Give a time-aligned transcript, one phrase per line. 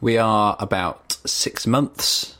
[0.00, 2.36] We are about six months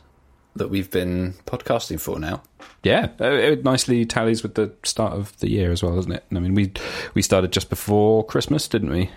[0.55, 2.41] that we've been podcasting for now.
[2.83, 6.23] Yeah, uh, it nicely tallies with the start of the year as well, doesn't it?
[6.31, 6.71] I mean, we
[7.13, 9.09] we started just before Christmas, didn't we?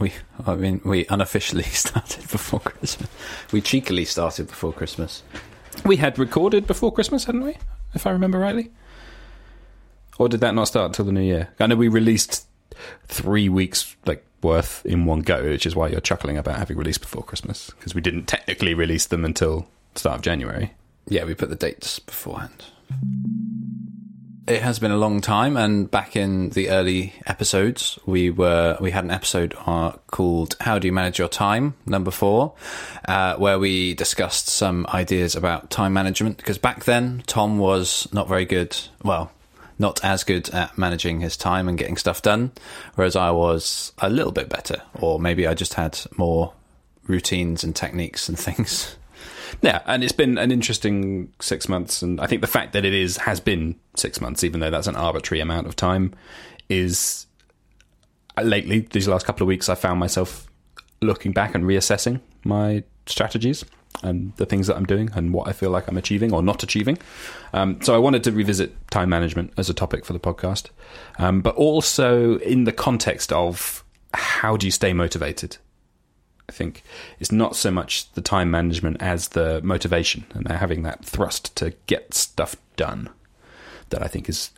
[0.00, 0.12] We,
[0.44, 3.10] I mean, we unofficially started before Christmas.
[3.52, 5.22] We cheekily started before Christmas.
[5.84, 7.56] We had recorded before Christmas, hadn't we?
[7.94, 8.72] If I remember rightly.
[10.18, 11.50] Or did that not start until the new year?
[11.60, 12.46] I know we released
[13.06, 17.00] three weeks like worth in one go, which is why you're chuckling about having released
[17.00, 19.66] before Christmas because we didn't technically release them until
[19.96, 20.72] start of January.
[21.08, 22.64] Yeah, we put the dates beforehand.
[24.46, 28.90] It has been a long time, and back in the early episodes, we were we
[28.90, 32.52] had an episode uh, called "How Do You Manage Your Time?" number four,
[33.08, 36.36] uh, where we discussed some ideas about time management.
[36.36, 38.76] Because back then, Tom was not very good.
[39.02, 39.32] Well,
[39.84, 42.50] not as good at managing his time and getting stuff done,
[42.94, 46.54] whereas I was a little bit better, or maybe I just had more
[47.06, 48.96] routines and techniques and things.
[49.60, 52.94] Yeah, and it's been an interesting six months, and I think the fact that it
[52.94, 56.14] is has been six months, even though that's an arbitrary amount of time,
[56.70, 57.26] is
[58.38, 60.46] uh, lately these last couple of weeks I found myself
[61.02, 63.66] looking back and reassessing my strategies
[64.02, 66.62] and the things that I'm doing and what I feel like I'm achieving or not
[66.62, 66.98] achieving.
[67.52, 70.68] Um, so I wanted to revisit time management as a topic for the podcast,
[71.18, 75.56] um, but also in the context of how do you stay motivated
[76.48, 76.82] I think
[77.18, 81.74] it's not so much the time management as the motivation and having that thrust to
[81.86, 83.08] get stuff done
[83.90, 84.50] that I think is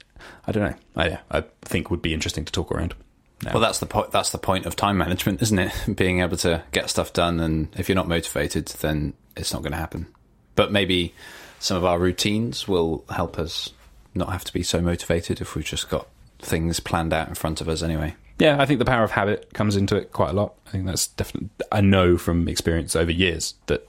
[0.46, 2.94] I don't know I, I think would be interesting to talk around.
[3.42, 3.52] Now.
[3.52, 4.12] Well, that's the point.
[4.12, 5.72] That's the point of time management, isn't it?
[5.96, 9.72] Being able to get stuff done, and if you're not motivated, then it's not going
[9.72, 10.06] to happen.
[10.54, 11.14] But maybe
[11.58, 13.70] some of our routines will help us
[14.14, 17.60] not have to be so motivated if we've just got things planned out in front
[17.60, 18.14] of us anyway.
[18.38, 20.54] Yeah, I think the power of habit comes into it quite a lot.
[20.66, 23.86] I think that's definitely I know from experience over years that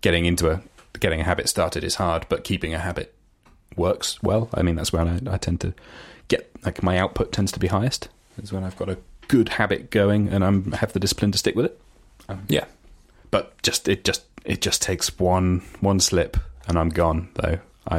[0.00, 0.62] getting into a
[0.98, 3.14] getting a habit started is hard, but keeping a habit
[3.76, 4.48] works well.
[4.54, 5.74] I mean, that's where I, I tend to
[6.28, 8.08] get like my output tends to be highest.
[8.42, 11.54] Is when I've got a good habit going and I'm have the discipline to stick
[11.54, 11.80] with it.
[12.28, 12.64] Um, yeah,
[13.30, 16.36] but just it just it just takes one one slip
[16.68, 17.58] and I'm gone though.
[17.88, 17.98] I,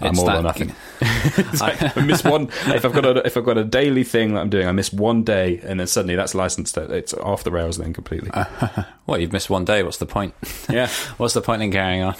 [0.00, 0.74] I'm It's all that- or nothing.
[1.60, 2.48] Like, I miss one.
[2.66, 4.92] If I've got a if I've got a daily thing that I'm doing, I miss
[4.92, 6.76] one day, and then suddenly that's licensed.
[6.78, 8.30] It's off the rails then completely.
[9.06, 9.82] Well, you've missed one day.
[9.82, 10.34] What's the point?
[10.68, 12.14] yeah, What's the point in carrying on?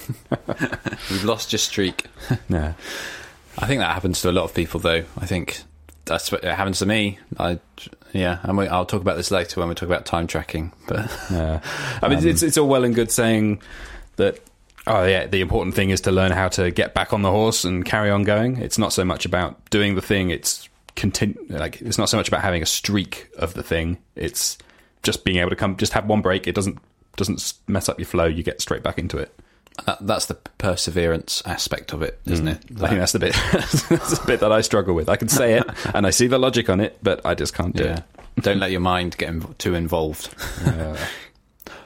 [1.09, 2.05] You've lost your streak.
[2.49, 2.73] no,
[3.57, 5.03] I think that happens to a lot of people, though.
[5.17, 5.61] I think
[6.09, 7.19] that's what it happens to me.
[7.37, 7.59] I,
[8.11, 10.73] yeah, and we, I'll talk about this later when we talk about time tracking.
[10.87, 11.61] But yeah.
[12.01, 13.61] I mean, it's um, it's all well and good saying
[14.17, 14.39] that.
[14.87, 17.63] Oh yeah, the important thing is to learn how to get back on the horse
[17.63, 18.57] and carry on going.
[18.57, 21.37] It's not so much about doing the thing; it's continue.
[21.47, 23.99] Like it's not so much about having a streak of the thing.
[24.15, 24.57] It's
[25.03, 26.47] just being able to come, just have one break.
[26.47, 26.79] It doesn't
[27.17, 28.25] doesn't mess up your flow.
[28.25, 29.33] You get straight back into it.
[29.85, 32.59] That, that's the perseverance aspect of it, isn't it?
[32.81, 33.33] I think that's the bit.
[33.51, 35.09] that's the bit that I struggle with.
[35.09, 37.75] I can say it and I see the logic on it, but I just can't
[37.75, 38.01] do yeah.
[38.41, 40.33] Don't let your mind get inv- too involved.
[40.65, 40.97] Yeah.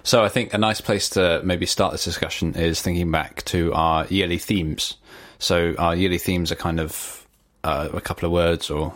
[0.05, 3.71] So I think a nice place to maybe start this discussion is thinking back to
[3.73, 4.97] our yearly themes.
[5.39, 7.25] So our yearly themes are kind of
[7.63, 8.93] uh, a couple of words or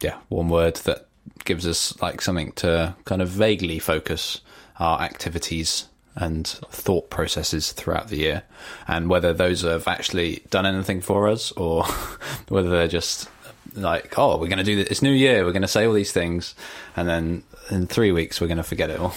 [0.00, 1.06] yeah, one word that
[1.44, 4.40] gives us like something to kind of vaguely focus
[4.78, 5.87] our activities
[6.18, 8.42] and thought processes throughout the year
[8.86, 11.84] and whether those have actually done anything for us or
[12.48, 13.28] whether they're just
[13.74, 15.92] like oh we're going to do this it's new year we're going to say all
[15.92, 16.54] these things
[16.96, 19.14] and then in 3 weeks we're going to forget it all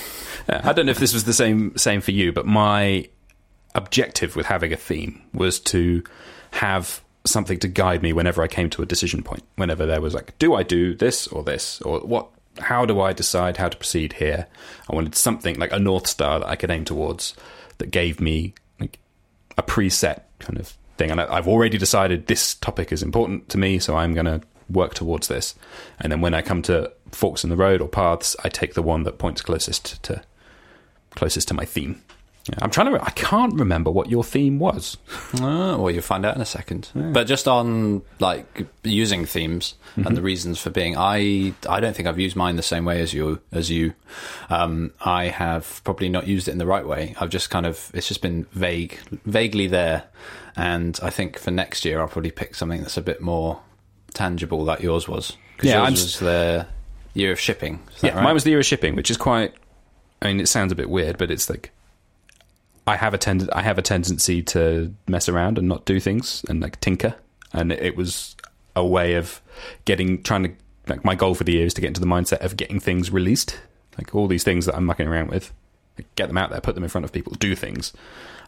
[0.48, 3.08] Yeah, I don't know if this was the same same for you, but my
[3.76, 6.04] objective with having a theme was to
[6.52, 9.44] have something to guide me whenever I came to a decision point.
[9.56, 12.30] Whenever there was like, do I do this or this or what?
[12.60, 14.48] How do I decide how to proceed here?
[14.90, 17.34] I wanted something like a north star that I could aim towards
[17.78, 19.00] that gave me like
[19.58, 21.12] a preset kind of thing.
[21.12, 24.42] And I, I've already decided this topic is important to me, so I'm going to
[24.70, 25.56] work towards this.
[26.00, 28.82] And then when I come to forks in the road or paths, I take the
[28.82, 30.22] one that points closest to
[31.12, 32.02] closest to my theme.
[32.50, 32.93] Yeah, I'm trying to.
[32.93, 34.97] Re- I can't remember what your theme was.
[35.43, 36.90] Oh, well, you'll find out in a second.
[36.93, 42.08] But just on like using themes and the reasons for being, I I don't think
[42.08, 43.93] I've used mine the same way as you as you.
[44.49, 47.16] Um, I have probably not used it in the right way.
[47.20, 50.03] I've just kind of it's just been vague, vaguely there,
[50.55, 53.61] and I think for next year I'll probably pick something that's a bit more
[54.14, 55.37] tangible, like yours was.
[55.61, 56.67] Yeah, yours I'm was the
[57.14, 57.79] year of shipping.
[58.02, 58.23] Yeah, right?
[58.23, 59.53] mine was the year of shipping, which is quite.
[60.22, 61.72] I mean, it sounds a bit weird, but it's like
[62.88, 66.44] I have a tend- I have a tendency to mess around and not do things
[66.50, 67.16] and like tinker,
[67.54, 68.36] and it was
[68.76, 69.42] a way of
[69.86, 70.52] getting trying to
[70.88, 73.12] like my goal for the year is to get into the mindset of getting things
[73.12, 73.60] released,
[73.98, 75.54] like all these things that I'm mucking around with.
[76.16, 77.94] get them out there, put them in front of people, do things.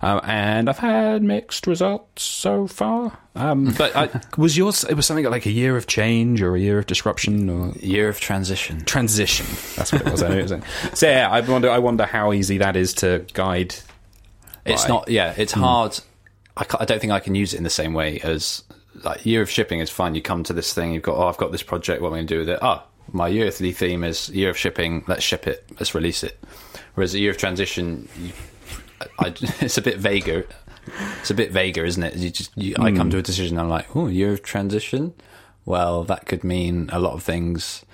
[0.02, 3.18] Um, and I've had mixed results so far.
[3.36, 4.84] Um, but I, was yours?
[4.84, 8.10] It was something like a year of change or a year of disruption or Year
[8.10, 8.84] of transition.
[8.84, 9.46] transition.
[9.78, 10.22] That's what it was.
[10.24, 11.00] I knew it was.
[11.00, 11.70] So yeah, I wonder.
[11.70, 13.76] I wonder how easy that is to guide.
[14.66, 15.10] It's not.
[15.10, 15.62] Yeah, it's hmm.
[15.62, 16.00] hard.
[16.56, 18.64] I, I don't think I can use it in the same way as
[19.04, 20.16] like year of shipping is fine.
[20.16, 21.18] You come to this thing, you've got.
[21.18, 22.02] Oh, I've got this project.
[22.02, 22.60] What am I going to do with it?
[22.62, 25.04] Oh, my yearly theme is year of shipping.
[25.08, 25.66] Let's ship it.
[25.80, 26.42] Let's release it.
[26.96, 28.32] Whereas a year of transition, you,
[29.20, 29.28] I,
[29.62, 30.46] it's a bit vaguer.
[31.22, 32.16] It's a bit vaguer, isn't it?
[32.16, 32.56] You just.
[32.58, 33.12] You, I come hmm.
[33.12, 33.58] to a decision.
[33.58, 35.14] I'm like, oh, year of transition.
[35.66, 37.86] Well, that could mean a lot of things.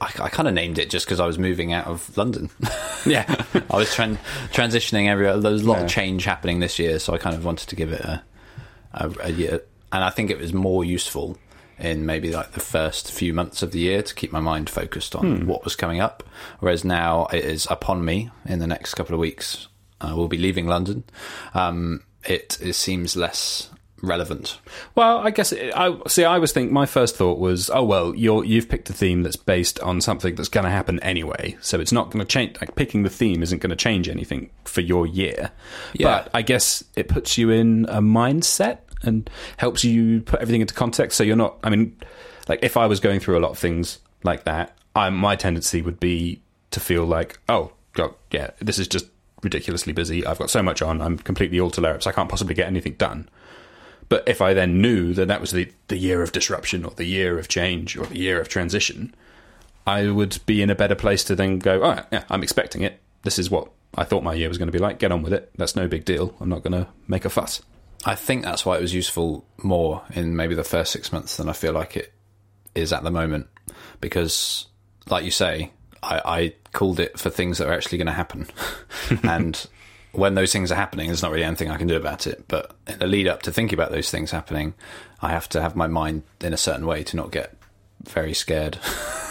[0.00, 2.50] I, I kind of named it just because I was moving out of London.
[3.06, 3.26] Yeah,
[3.70, 4.16] I was tran-
[4.50, 5.36] transitioning everywhere.
[5.36, 5.84] There's a lot Yeah.
[5.84, 8.22] of change happening this year, so I kind of wanted to give it a,
[8.94, 9.60] a, a year.
[9.92, 11.36] And I think it was more useful
[11.78, 15.14] in maybe like the first few months of the year to keep my mind focused
[15.14, 16.22] on what was coming up.
[16.60, 19.68] Whereas now it is upon me in the next couple of weeks.
[20.00, 21.04] I will be leaving London.
[21.52, 23.68] Um, it, it seems less
[24.02, 24.58] relevant.
[24.94, 26.24] Well, I guess it, I see.
[26.24, 26.72] I was thinking.
[26.72, 30.34] My first thought was, oh well, you're you've picked a theme that's based on something
[30.34, 32.56] that's going to happen anyway, so it's not going to change.
[32.60, 35.50] Like picking the theme isn't going to change anything for your year.
[35.94, 36.06] Yeah.
[36.06, 40.74] But I guess it puts you in a mindset and helps you put everything into
[40.74, 41.16] context.
[41.16, 41.56] So you're not.
[41.62, 41.96] I mean,
[42.48, 45.82] like if I was going through a lot of things like that, I, my tendency
[45.82, 49.06] would be to feel like, oh god, yeah, this is just
[49.42, 50.26] ridiculously busy.
[50.26, 51.00] I've got so much on.
[51.00, 51.84] I'm completely all to.
[52.06, 53.28] I can't possibly get anything done.
[54.08, 57.04] But if I then knew that that was the, the year of disruption or the
[57.04, 59.14] year of change or the year of transition,
[59.86, 63.00] I would be in a better place to then go, oh, yeah, I'm expecting it.
[63.22, 64.98] This is what I thought my year was going to be like.
[64.98, 65.50] Get on with it.
[65.56, 66.34] That's no big deal.
[66.40, 67.62] I'm not going to make a fuss.
[68.04, 71.48] I think that's why it was useful more in maybe the first six months than
[71.48, 72.12] I feel like it
[72.74, 73.48] is at the moment.
[74.00, 74.66] Because,
[75.08, 75.70] like you say,
[76.02, 78.46] I, I called it for things that are actually going to happen.
[79.22, 79.66] and
[80.14, 82.44] when those things are happening, there's not really anything I can do about it.
[82.48, 84.74] But in the lead up to thinking about those things happening,
[85.20, 87.54] I have to have my mind in a certain way to not get
[88.04, 88.78] very scared,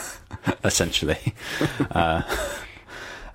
[0.63, 1.33] essentially.
[1.91, 2.21] uh,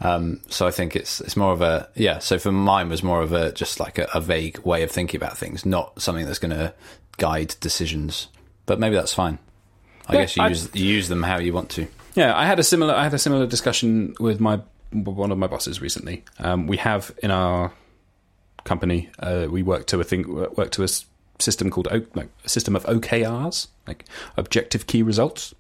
[0.01, 2.19] um, so I think it's it's more of a yeah.
[2.21, 5.19] So for mine was more of a just like a, a vague way of thinking
[5.21, 6.73] about things, not something that's going to
[7.17, 8.29] guide decisions.
[8.67, 9.39] But maybe that's fine.
[10.07, 11.87] I Yeah, guess you I- use you use them how you want to.
[12.15, 15.47] Yeah, I had a similar I had a similar discussion with my one of my
[15.47, 16.25] bosses recently.
[16.39, 17.73] Um, we have in our
[18.65, 20.89] company uh, we work to a thing work to a
[21.39, 24.05] system called O- like a system of OKRs, like
[24.37, 25.55] objective key results.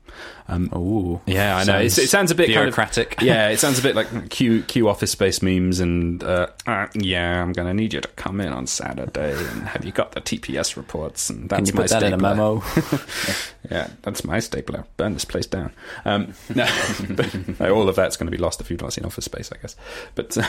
[0.48, 1.78] Um, Ooh, yeah, I know.
[1.78, 3.10] It sounds a bit bureaucratic.
[3.10, 6.48] Kind of, yeah, it sounds a bit like Q Q office space memes and uh,
[6.66, 9.92] uh, yeah, I'm going to need you to come in on Saturday and have you
[9.92, 12.34] got the TPS reports and that's Can you my put that in a stapler.
[12.34, 12.62] memo?
[13.70, 14.84] Yeah, that's my stapler.
[14.96, 15.72] Burn this place down.
[16.06, 16.66] Um, no,
[17.10, 19.52] but, no, all of that's going to be lost if you've not seen Office Space,
[19.52, 19.76] I guess.
[20.14, 20.46] But uh,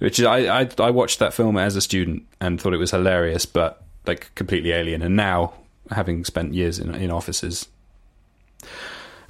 [0.00, 2.90] which is, I, I I watched that film as a student and thought it was
[2.90, 5.02] hilarious, but like completely alien.
[5.02, 5.54] And now,
[5.90, 7.68] having spent years in in offices,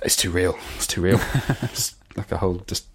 [0.02, 0.56] it's too real.
[0.76, 1.20] It's too real.
[1.62, 2.86] it's like a whole just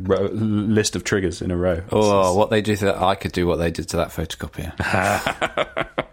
[0.00, 1.82] row, list of triggers in a row.
[1.92, 4.08] Oh, just- what they do to that, I could do what they did to that
[4.08, 4.74] photocopier.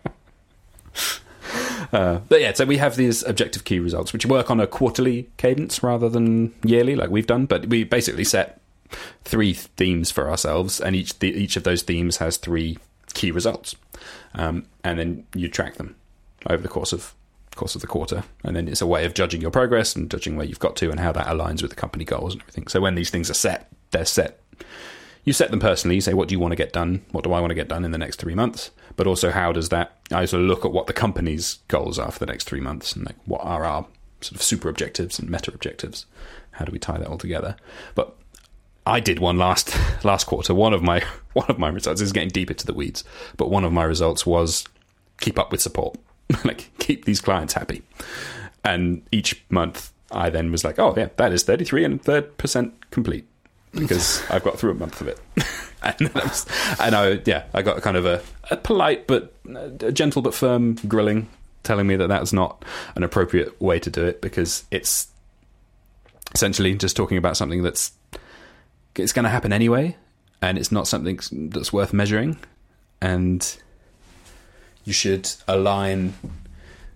[1.93, 5.29] Uh, but yeah, so we have these objective key results, which work on a quarterly
[5.37, 7.45] cadence rather than yearly, like we've done.
[7.45, 8.59] But we basically set
[9.23, 12.77] three themes for ourselves, and each each of those themes has three
[13.13, 13.75] key results,
[14.33, 15.95] um, and then you track them
[16.49, 17.13] over the course of
[17.55, 20.35] course of the quarter, and then it's a way of judging your progress and judging
[20.35, 22.67] where you've got to and how that aligns with the company goals and everything.
[22.67, 24.41] So when these things are set, they're set
[25.25, 25.95] you set them personally.
[25.95, 27.03] You say, what do you want to get done?
[27.11, 28.69] What do I want to get done in the next three months?
[28.95, 29.97] But also, how does that?
[30.11, 33.05] I also look at what the company's goals are for the next three months, and
[33.05, 33.87] like what are our
[34.21, 36.05] sort of super objectives and meta objectives?
[36.51, 37.57] How do we tie that all together?
[37.95, 38.15] But
[38.85, 40.53] I did one last last quarter.
[40.53, 43.03] One of my one of my results is getting deep into the weeds,
[43.37, 44.65] but one of my results was
[45.19, 45.97] keep up with support,
[46.43, 47.83] like keep these clients happy.
[48.63, 52.37] And each month, I then was like, oh yeah, that is thirty three and third
[52.37, 53.25] percent complete
[53.73, 55.19] because I've got through a month of it.
[55.83, 56.45] and, was,
[56.79, 60.75] and I, yeah, I got kind of a, a polite but a gentle but firm
[60.87, 61.27] grilling
[61.63, 62.63] telling me that that's not
[62.95, 65.09] an appropriate way to do it because it's
[66.33, 67.91] essentially just talking about something that's
[68.99, 69.95] it's going to happen anyway
[70.41, 72.37] and it's not something that's worth measuring.
[73.01, 73.57] And
[74.83, 76.13] you should align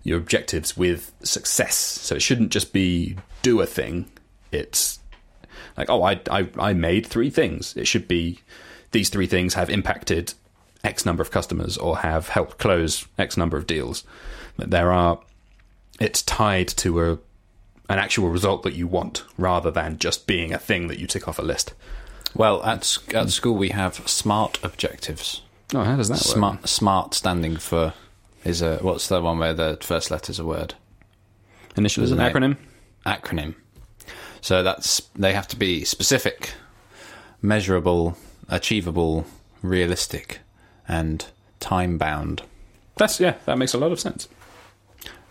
[0.04, 1.76] your objectives with success.
[1.76, 4.10] So it shouldn't just be do a thing.
[4.52, 5.00] It's
[5.78, 7.76] like oh I, I i made three things.
[7.76, 8.40] It should be
[8.92, 10.34] these three things have impacted
[10.84, 14.04] x number of customers or have helped close x number of deals.
[14.58, 15.20] That there are
[16.00, 17.20] it's tied to a
[17.90, 21.28] an actual result that you want rather than just being a thing that you tick
[21.28, 21.74] off a list.
[22.36, 25.42] Well, at at school we have smart objectives.
[25.74, 26.22] Oh, how does that work?
[26.22, 27.94] Smart smart standing for
[28.46, 30.76] is a what's the one where the first letter's a word
[31.76, 32.58] Initial is an acronym.
[33.06, 33.56] acronym.
[34.42, 36.54] So that's they have to be specific,
[37.42, 38.18] measurable,
[38.48, 39.26] achievable,
[39.62, 40.40] realistic,
[40.88, 41.26] and
[41.60, 42.44] time bound.
[42.98, 44.28] That's yeah, that makes a lot of sense.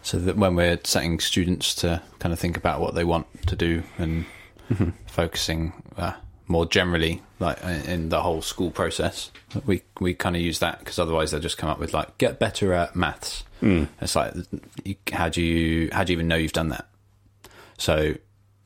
[0.09, 3.55] So that when we're setting students to kind of think about what they want to
[3.55, 4.25] do and
[5.07, 6.15] focusing uh,
[6.47, 9.31] more generally, like in the whole school process,
[9.67, 12.39] we we kind of use that because otherwise they'll just come up with like get
[12.39, 13.45] better at maths.
[14.01, 14.33] It's like
[15.13, 16.89] how do you how do you even know you've done that?
[17.77, 18.15] So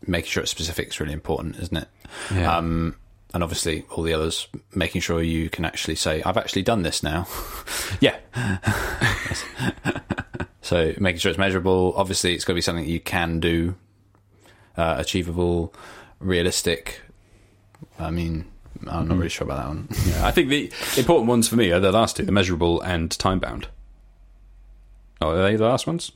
[0.07, 1.89] making sure it's specific is really important, isn't it?
[2.33, 2.57] Yeah.
[2.57, 2.95] Um,
[3.35, 4.47] and obviously all the others,
[4.77, 7.27] making sure you can actually say I've actually done this now.
[8.01, 8.17] Yeah,
[10.63, 11.93] So making sure it's measurable.
[11.97, 13.75] Obviously, it's got to be something you can do,
[14.77, 15.75] uh, achievable,
[16.21, 17.01] realistic.
[17.99, 18.47] I mean,
[18.87, 19.89] I'm not really sure about that one.
[20.07, 23.11] Yeah, I think the important ones for me are the last two: the measurable and
[23.19, 23.69] time bound.
[25.21, 26.13] Oh, are they the last ones?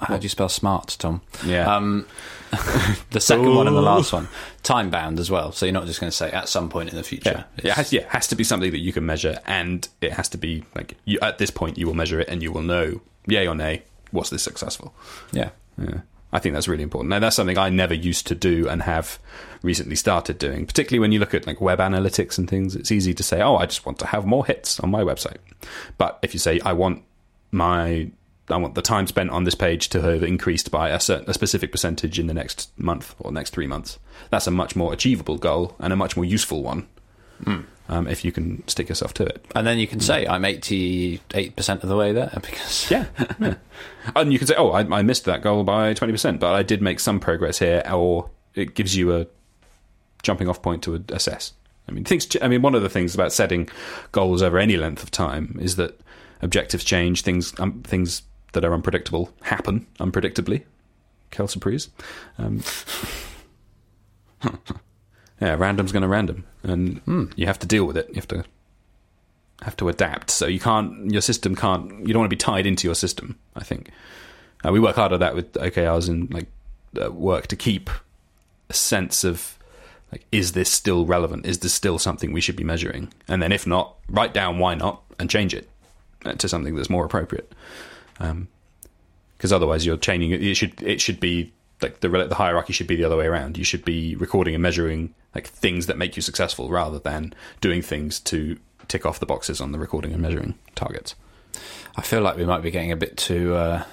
[0.00, 1.20] How do you spell smart, Tom?
[1.44, 1.74] Yeah.
[1.74, 2.06] Um,
[3.10, 4.28] the second one and the last one,
[4.62, 5.52] time bound as well.
[5.52, 7.44] So you're not just going to say at some point in the future.
[7.62, 10.12] Yeah, it has, yeah, it has to be something that you can measure, and it
[10.12, 12.62] has to be like you, at this point you will measure it, and you will
[12.62, 14.94] know, yay or nay, was this successful?
[15.32, 15.50] yeah.
[15.78, 16.00] Yeah.
[16.32, 17.10] I think that's really important.
[17.10, 19.18] Now, that's something I never used to do and have
[19.62, 22.74] recently started doing, particularly when you look at like web analytics and things.
[22.74, 25.38] It's easy to say, oh, I just want to have more hits on my website.
[25.96, 27.02] But if you say, I want
[27.52, 28.10] my
[28.48, 31.34] I want the time spent on this page to have increased by a certain a
[31.34, 33.98] specific percentage in the next month or next three months.
[34.30, 36.86] That's a much more achievable goal and a much more useful one.
[37.88, 39.44] Um, if you can stick yourself to it.
[39.54, 43.06] And then you can say I'm 88% of the way there because Yeah.
[43.38, 43.54] yeah.
[44.16, 46.82] And you can say, oh, I, I missed that goal by 20%, but I did
[46.82, 49.26] make some progress here, or it gives you a
[50.24, 51.52] jumping off point to assess.
[51.88, 52.26] I mean, things.
[52.42, 53.68] I mean, one of the things about setting
[54.10, 56.00] goals over any length of time is that
[56.42, 57.22] objectives change.
[57.22, 60.64] Things, um, things that are unpredictable happen unpredictably.
[61.46, 61.90] Surprise!
[62.38, 62.62] Um,
[65.40, 68.08] yeah, random's going to random, and you have to deal with it.
[68.08, 68.44] You have to
[69.62, 70.30] have to adapt.
[70.30, 73.38] So you can't, your system can't, you don't want to be tied into your system.
[73.54, 73.90] I think
[74.64, 76.48] uh, we work hard at that with OKRs and like
[77.02, 77.88] uh, work to keep
[78.68, 79.58] a sense of
[80.12, 81.46] like, is this still relevant?
[81.46, 83.12] Is this still something we should be measuring?
[83.28, 85.68] And then if not, write down why not and change it
[86.24, 87.52] uh, to something that's more appropriate.
[88.18, 90.42] Because otherwise, you're chaining it.
[90.42, 91.52] It should it should be
[91.82, 93.58] like the the hierarchy should be the other way around.
[93.58, 97.82] You should be recording and measuring like things that make you successful rather than doing
[97.82, 101.14] things to tick off the boxes on the recording and measuring targets.
[101.96, 103.84] I feel like we might be getting a bit too uh,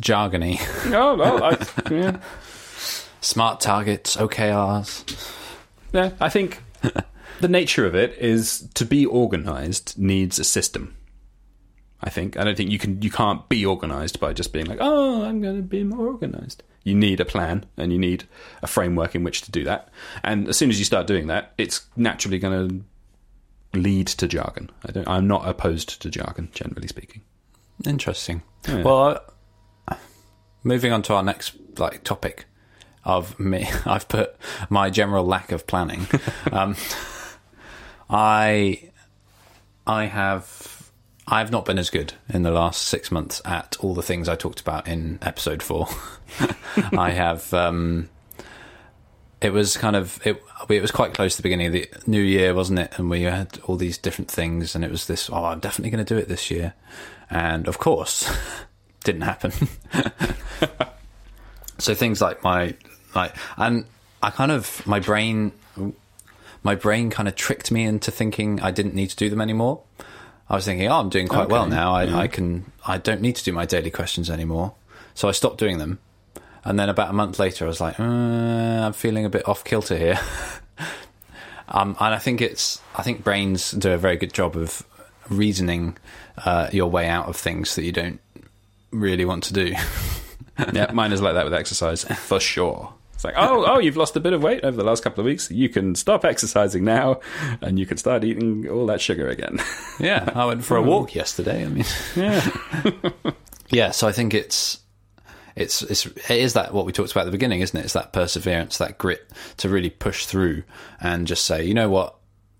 [0.00, 0.60] jargony.
[0.94, 2.20] Oh well, I, yeah.
[3.20, 5.32] Smart targets, OKRs.
[5.94, 6.62] Yeah, I think
[7.40, 10.94] the nature of it is to be organized needs a system.
[12.02, 14.78] I think I don't think you can you can't be organized by just being like,
[14.80, 18.24] "Oh, I'm going to be more organized." You need a plan and you need
[18.62, 19.88] a framework in which to do that.
[20.22, 24.70] And as soon as you start doing that, it's naturally going to lead to jargon.
[24.86, 27.22] I don't I'm not opposed to jargon generally speaking.
[27.86, 28.42] Interesting.
[28.68, 28.82] Yeah.
[28.82, 29.20] Well,
[30.62, 32.46] moving on to our next like topic
[33.04, 34.36] of me, I've put
[34.70, 36.06] my general lack of planning.
[36.52, 36.76] um,
[38.08, 38.90] I,
[39.86, 40.73] I have,
[41.26, 44.36] I've not been as good in the last six months at all the things I
[44.36, 45.88] talked about in episode four.
[46.98, 47.52] I have.
[47.54, 48.10] Um,
[49.40, 50.42] it was kind of it.
[50.68, 52.92] It was quite close to the beginning of the new year, wasn't it?
[52.98, 55.30] And we had all these different things, and it was this.
[55.30, 56.74] Oh, I'm definitely going to do it this year,
[57.30, 58.30] and of course,
[59.04, 59.52] didn't happen.
[61.78, 62.74] so things like my
[63.14, 63.86] like, and
[64.22, 65.52] I kind of my brain,
[66.62, 69.82] my brain kind of tricked me into thinking I didn't need to do them anymore.
[70.48, 71.94] I was thinking, oh, I'm doing quite well now.
[71.94, 74.74] I, I can, I don't need to do my daily questions anymore.
[75.14, 75.98] So I stopped doing them.
[76.64, 79.64] And then about a month later, I was like, uh, I'm feeling a bit off
[79.64, 80.18] kilter here.
[81.68, 84.84] um, and I think it's, I think brains do a very good job of
[85.28, 85.96] reasoning
[86.44, 88.20] uh, your way out of things that you don't
[88.90, 89.74] really want to do.
[90.72, 92.92] yeah, mine is like that with exercise for sure.
[93.24, 95.26] It's like, oh, oh, you've lost a bit of weight over the last couple of
[95.26, 95.50] weeks.
[95.50, 97.20] You can stop exercising now,
[97.62, 99.60] and you can start eating all that sugar again.
[99.98, 101.64] yeah, I went for a walk yesterday.
[101.64, 102.50] I mean, yeah,
[103.70, 103.90] yeah.
[103.92, 104.80] So I think it's
[105.56, 107.84] it's it's it is that what we talked about at the beginning, isn't it?
[107.84, 109.26] It's that perseverance, that grit
[109.58, 110.64] to really push through
[111.00, 112.16] and just say, you know what,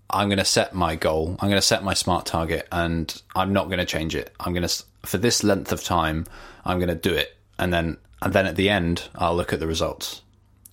[0.09, 1.37] I'm going to set my goal.
[1.39, 4.33] I'm going to set my smart target, and I'm not going to change it.
[4.39, 6.25] I'm going to for this length of time,
[6.63, 9.59] I'm going to do it, and then and then at the end, I'll look at
[9.59, 10.23] the results.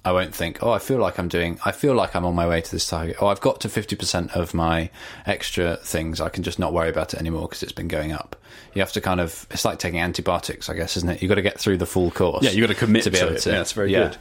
[0.04, 2.48] I won't think, oh, I feel like I'm doing, I feel like I'm on my
[2.48, 3.16] way to this target.
[3.20, 4.90] Oh, I've got to 50% of my
[5.26, 6.20] extra things.
[6.20, 8.34] I can just not worry about it anymore because it's been going up.
[8.74, 11.22] You have to kind of, it's like taking antibiotics, I guess, isn't it?
[11.22, 12.42] You've got to get through the full course.
[12.42, 13.42] Yeah, you've got to commit to be to able it.
[13.42, 13.50] to.
[13.50, 14.16] Yeah, it's very yeah, good.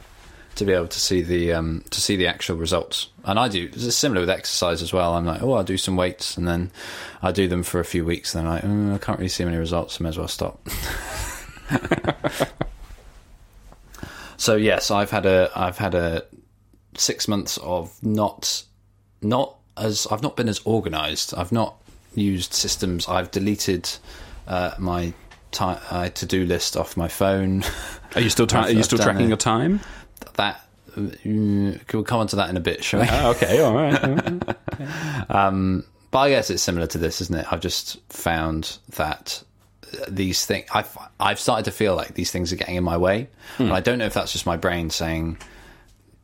[0.56, 3.08] To be able to see the, um, to see the actual results.
[3.24, 5.14] And I do, it's similar with exercise as well.
[5.14, 6.70] I'm like, oh, I'll do some weights and then
[7.22, 9.28] I do them for a few weeks and then I'm like, oh, I can't really
[9.30, 10.00] see many results.
[10.00, 10.64] I may as well stop.
[14.42, 16.24] so yes, I've had a, I've had a,
[16.96, 18.64] six months of not
[19.22, 21.32] not as I've not been as organised.
[21.38, 21.76] I've not
[22.16, 23.08] used systems.
[23.08, 23.88] I've deleted
[24.48, 25.14] uh, my
[25.52, 27.62] ti uh, to do list off my phone.
[28.16, 29.28] Are you still tra- are you still tracking it.
[29.28, 29.80] your time?
[30.34, 33.06] that mm, we'll come on to that in a bit, shall we?
[33.10, 34.42] Oh, okay, all right.
[35.30, 37.46] Um, but I guess it's similar to this, isn't it?
[37.50, 39.42] I've just found that
[40.08, 43.28] these things I've I've started to feel like these things are getting in my way,
[43.56, 43.64] hmm.
[43.64, 45.38] and I don't know if that's just my brain saying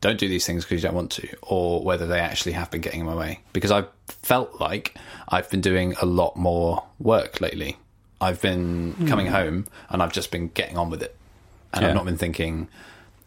[0.01, 2.81] don't do these things because you don't want to, or whether they actually have been
[2.81, 3.39] getting in my way.
[3.51, 4.95] Because I've felt like
[5.27, 7.77] I've been doing a lot more work lately.
[8.21, 9.07] I've been hmm.
[9.07, 11.15] coming home and I've just been getting on with it,
[11.73, 11.89] and Yeah.
[11.89, 12.67] I've not been thinking.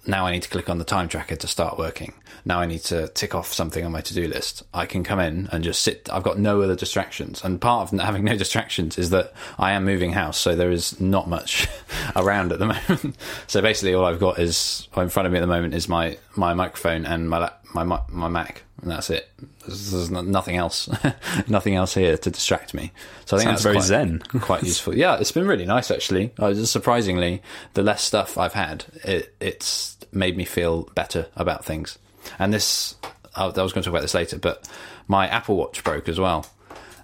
[0.06, 2.12] Now I need to click on the time tracker to start working.
[2.44, 4.64] Now I need to tick off something on my to do list.
[4.74, 6.08] I can come in and just sit.
[6.12, 7.44] I've got no other distractions.
[7.44, 11.00] And part of having no distractions is that I am moving house, so there is
[11.00, 11.68] not much
[12.16, 13.16] around at the moment.
[13.46, 16.18] so basically, all I've got is in front of me at the moment is my
[16.34, 19.30] my microphone and my my my Mac, and that's it.
[19.66, 20.88] There's, there's nothing else,
[21.48, 22.92] nothing else here to distract me.
[23.24, 24.18] So I think Sounds that's very quite, zen.
[24.40, 24.96] quite useful.
[24.96, 26.32] Yeah, it's been really nice actually.
[26.38, 27.42] Uh, surprisingly,
[27.74, 31.98] the less stuff I've had, it, it's made me feel better about things.
[32.38, 32.96] And this,
[33.34, 34.68] I, I was going to talk about this later, but
[35.08, 36.46] my Apple Watch broke as well.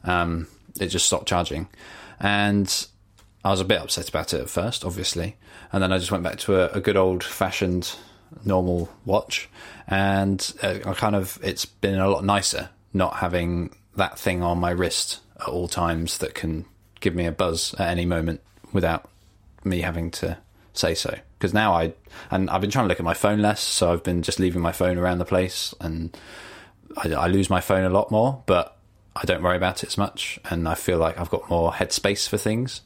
[0.05, 0.47] Um,
[0.81, 1.69] it just stopped charging,
[2.21, 2.87] and
[3.45, 5.37] I was a bit upset about it at first, obviously,
[5.73, 7.95] and then I just went back to a, a good old fashioned
[8.45, 9.49] normal watch,
[9.87, 14.59] and uh, I kind of it's been a lot nicer not having that thing on
[14.59, 16.65] my wrist at all times that can
[17.01, 18.41] give me a buzz at any moment
[18.73, 19.09] without
[19.65, 20.39] me having to
[20.73, 21.15] say so.
[21.39, 21.93] Because now I
[22.31, 24.63] and I've been trying to look at my phone less, so I've been just leaving
[24.63, 26.17] my phone around the place, and
[26.97, 28.77] I, I lose my phone a lot more, but
[29.15, 32.29] I don't worry about it as much, and I feel like I've got more headspace
[32.29, 32.81] for things.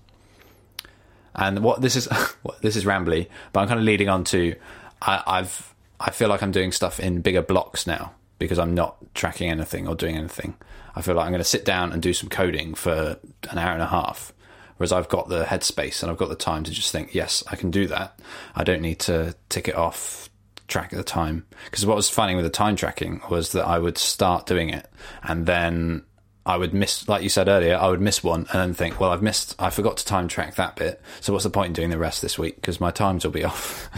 [1.34, 2.08] And what this is,
[2.60, 4.54] this is rambly, but I'm kind of leading on to,
[5.02, 8.96] I, I've, I feel like I'm doing stuff in bigger blocks now because I'm not
[9.14, 10.54] tracking anything or doing anything.
[10.94, 13.18] I feel like I'm going to sit down and do some coding for
[13.50, 14.32] an hour and a half,
[14.76, 17.56] whereas I've got the headspace and I've got the time to just think, yes, I
[17.56, 18.18] can do that.
[18.54, 20.28] I don't need to tick it off,
[20.68, 21.46] track the time.
[21.64, 24.88] Because what was finding with the time tracking was that I would start doing it
[25.22, 26.04] and then
[26.44, 29.12] I would miss, like you said earlier, I would miss one and then think, well,
[29.12, 31.00] I've missed, I forgot to time track that bit.
[31.20, 32.56] So what's the point in doing the rest this week?
[32.56, 33.88] Because my times will be off.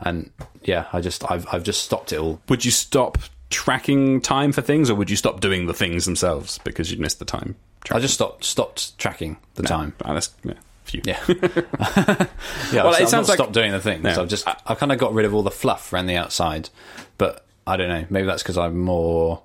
[0.00, 0.30] And
[0.62, 2.40] yeah, I just, I've, I've just stopped it all.
[2.48, 3.18] Would you stop
[3.50, 7.18] tracking time for things, or would you stop doing the things themselves because you'd missed
[7.18, 7.56] the time?
[7.90, 9.94] I just stopped, stopped tracking the time.
[10.04, 10.52] Oh, that's yeah,
[10.84, 11.00] phew.
[11.04, 11.18] Yeah.
[11.28, 12.26] yeah.
[12.84, 14.02] Well, I've it sounds not like- stopped doing the things.
[14.02, 14.22] No.
[14.22, 16.68] I've just, uh, I kind of got rid of all the fluff around the outside,
[17.18, 18.04] but I don't know.
[18.10, 19.42] Maybe that's because I'm more,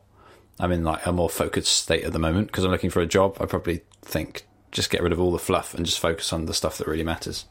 [0.60, 3.06] I'm in like a more focused state at the moment because I'm looking for a
[3.08, 3.38] job.
[3.40, 6.54] I probably think just get rid of all the fluff and just focus on the
[6.54, 7.46] stuff that really matters.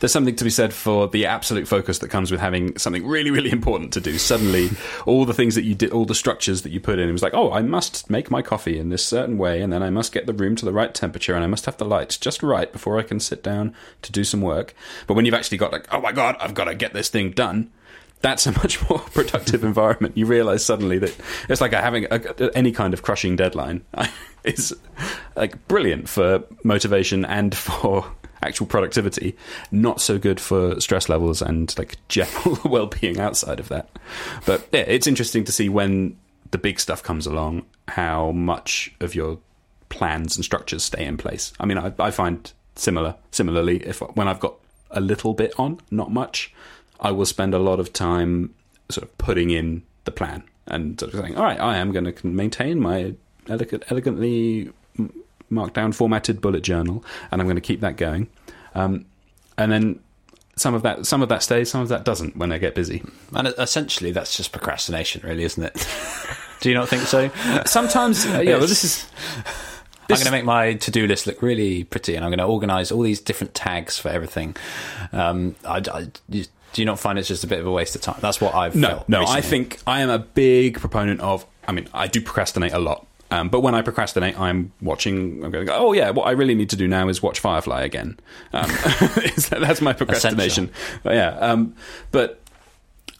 [0.00, 3.30] There's something to be said for the absolute focus that comes with having something really,
[3.30, 4.18] really important to do.
[4.18, 4.70] Suddenly,
[5.04, 7.22] all the things that you did, all the structures that you put in, it was
[7.22, 10.12] like, oh, I must make my coffee in this certain way, and then I must
[10.12, 12.72] get the room to the right temperature, and I must have the lights just right
[12.72, 14.74] before I can sit down to do some work.
[15.06, 17.30] But when you've actually got like, oh my god, I've got to get this thing
[17.32, 17.70] done.
[18.20, 20.16] That's a much more productive environment.
[20.16, 21.14] You realize suddenly that
[21.48, 23.84] it's like having a, any kind of crushing deadline
[24.44, 24.74] is
[25.34, 28.06] like brilliant for motivation and for
[28.46, 29.36] actual productivity,
[29.70, 33.88] not so good for stress levels and like general well-being outside of that.
[34.44, 36.16] But yeah, it's interesting to see when
[36.50, 39.38] the big stuff comes along, how much of your
[39.88, 41.52] plans and structures stay in place.
[41.60, 44.54] I mean, I, I find similar similarly if when I've got
[44.90, 46.52] a little bit on, not much,
[47.00, 48.54] I will spend a lot of time
[48.88, 52.12] sort of putting in the plan and sort of saying, all right, I am going
[52.12, 53.14] to maintain my
[53.48, 54.70] elegant, elegantly
[55.50, 58.28] m- Markdown, formatted bullet journal, and I'm going to keep that going.
[58.74, 59.06] Um,
[59.58, 60.00] and then
[60.56, 63.02] some of that, some of that stays, some of that doesn't when I get busy.
[63.34, 65.74] And essentially, that's just procrastination, really, isn't it?
[66.60, 67.30] Do you not think so?
[67.66, 68.56] Sometimes, uh, yeah.
[68.56, 69.06] Well, this is
[70.08, 72.90] I'm going to make my to-do list look really pretty, and I'm going to organise
[72.92, 74.56] all these different tags for everything.
[75.12, 77.94] Um, I, I- you- do you not find it's just a bit of a waste
[77.96, 78.18] of time?
[78.20, 79.24] That's what I've no, felt no.
[79.26, 81.46] I think I am a big proponent of.
[81.66, 83.05] I mean, I do procrastinate a lot.
[83.30, 85.44] Um, but when I procrastinate, I'm watching.
[85.44, 85.68] I'm going.
[85.70, 88.18] Oh yeah, what I really need to do now is watch Firefly again.
[88.52, 88.70] Um,
[89.48, 90.70] that's my procrastination.
[91.02, 91.74] But yeah, um,
[92.12, 92.40] but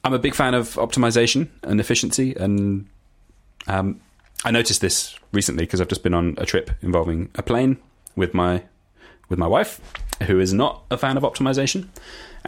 [0.04, 2.86] I'm a big fan of optimization and efficiency, and
[3.66, 4.00] um,
[4.44, 7.78] I noticed this recently because I've just been on a trip involving a plane
[8.14, 8.62] with my
[9.28, 9.80] with my wife,
[10.22, 11.88] who is not a fan of optimization.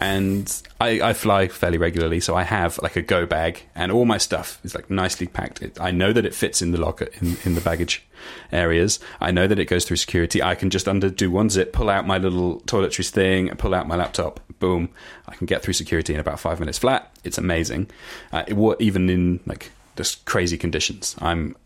[0.01, 4.05] And I, I fly fairly regularly, so I have like a go bag, and all
[4.05, 5.61] my stuff is like nicely packed.
[5.61, 8.07] It, I know that it fits in the locker in, in the baggage
[8.49, 9.01] areas.
[9.19, 10.41] I know that it goes through security.
[10.41, 13.97] I can just undo one zip, pull out my little toiletries thing, pull out my
[13.97, 14.39] laptop.
[14.59, 14.89] Boom!
[15.27, 17.13] I can get through security in about five minutes flat.
[17.25, 17.89] It's amazing.
[18.31, 21.57] Uh, it, even in like just crazy conditions, I'm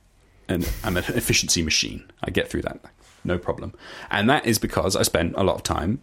[0.49, 2.11] an I'm an efficiency machine.
[2.23, 2.79] I get through that
[3.23, 3.73] no problem.
[4.11, 6.01] And that is because I spent a lot of time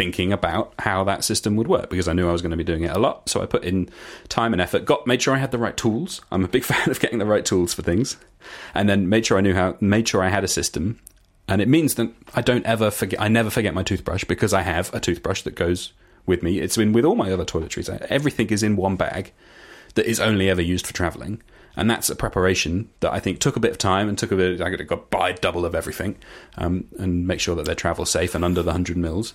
[0.00, 2.64] thinking about how that system would work because I knew I was going to be
[2.64, 3.28] doing it a lot.
[3.28, 3.90] So I put in
[4.30, 6.22] time and effort, got made sure I had the right tools.
[6.32, 8.16] I'm a big fan of getting the right tools for things,
[8.72, 10.98] and then made sure I knew how, made sure I had a system.
[11.48, 13.20] And it means that I don't ever forget.
[13.20, 15.92] I never forget my toothbrush because I have a toothbrush that goes
[16.24, 16.60] with me.
[16.60, 17.90] It's been with all my other toiletries.
[18.08, 19.32] Everything is in one bag
[19.96, 21.42] that is only ever used for traveling
[21.76, 24.36] and that's a preparation that I think took a bit of time and took a
[24.36, 24.60] bit.
[24.60, 26.16] I got to buy double of everything
[26.56, 29.34] um, and make sure that they're travel safe and under the hundred mils.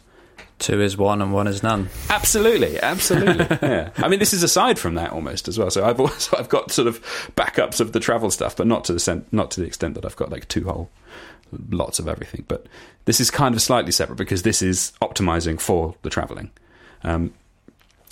[0.59, 1.89] Two is one and one is none.
[2.09, 3.45] Absolutely, absolutely.
[3.61, 3.91] yeah.
[3.97, 5.69] I mean, this is aside from that almost as well.
[5.69, 7.01] So I've also I've got sort of
[7.35, 10.15] backups of the travel stuff, but not to the not to the extent that I've
[10.15, 10.89] got like two whole
[11.69, 12.45] lots of everything.
[12.47, 12.65] But
[13.05, 16.51] this is kind of slightly separate because this is optimizing for the traveling.
[17.03, 17.33] Um,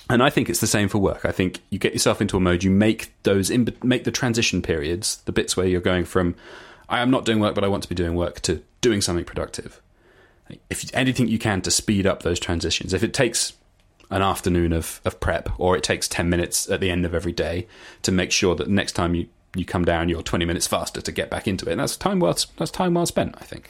[0.09, 1.25] and I think it's the same for work.
[1.25, 4.61] I think you get yourself into a mode, you make those in, make the transition
[4.61, 6.35] periods, the bits where you're going from
[6.89, 9.25] I am not doing work, but I want to be doing work to doing something
[9.25, 9.81] productive.
[10.69, 13.53] If anything you can to speed up those transitions, if it takes
[14.09, 17.31] an afternoon of, of prep or it takes 10 minutes at the end of every
[17.31, 17.67] day
[18.03, 21.11] to make sure that next time you, you come down, you're 20 minutes faster to
[21.11, 21.71] get back into it.
[21.71, 23.69] And that's time well, that's time well spent, I think.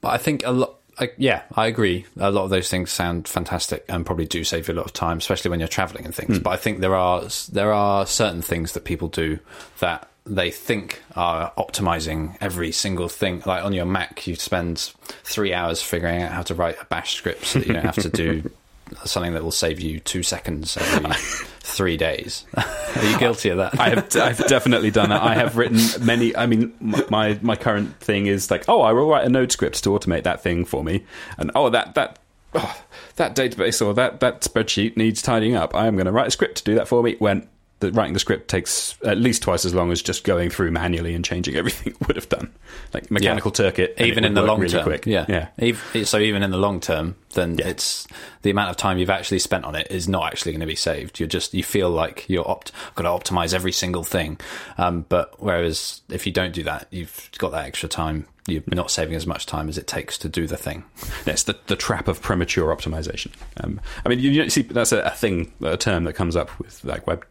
[0.00, 2.06] But I think a lot, I, yeah, I agree.
[2.18, 4.92] A lot of those things sound fantastic and probably do save you a lot of
[4.92, 6.38] time, especially when you're traveling and things.
[6.38, 6.42] Mm.
[6.42, 9.38] But I think there are there are certain things that people do
[9.80, 13.42] that they think are optimizing every single thing.
[13.46, 14.92] Like on your Mac, you spend
[15.24, 17.94] three hours figuring out how to write a Bash script so that you don't have
[17.96, 18.50] to do
[19.04, 21.12] something that will save you two seconds every
[21.60, 22.44] three days.
[22.56, 23.78] Are you guilty of that?
[23.78, 25.22] I have, I've definitely done that.
[25.22, 26.34] I have written many.
[26.36, 26.74] I mean,
[27.10, 30.24] my my current thing is like, oh, I will write a node script to automate
[30.24, 31.04] that thing for me,
[31.36, 32.18] and oh, that that.
[32.54, 32.82] Oh,
[33.16, 35.74] that database or that, that spreadsheet needs tidying up.
[35.74, 37.16] I am going to write a script to do that for me.
[37.18, 37.46] When
[37.80, 41.14] that writing the script takes at least twice as long as just going through manually
[41.14, 42.52] and changing everything would have done.
[42.92, 43.56] Like mechanical yeah.
[43.56, 44.84] Turk it, even in the long really term.
[44.84, 45.06] Quick.
[45.06, 46.04] Yeah, yeah.
[46.04, 47.68] So even in the long term, then yeah.
[47.68, 48.06] it's
[48.42, 50.76] the amount of time you've actually spent on it is not actually going to be
[50.76, 51.20] saved.
[51.20, 54.40] You're just you feel like you're opt- got to optimize every single thing.
[54.76, 58.26] Um, but whereas if you don't do that, you've got that extra time.
[58.46, 60.84] You're not saving as much time as it takes to do the thing.
[61.24, 63.32] That's the, the trap of premature optimization.
[63.62, 66.58] Um, I mean, you, you see, that's a, a thing, a term that comes up
[66.58, 67.26] with like web